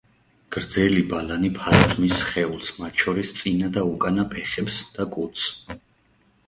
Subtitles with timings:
[0.53, 5.47] გრძელი ბალანი ფარავს მის სხეულს, მათ შორის, წინა და უკანა ფეხებს და კუდს.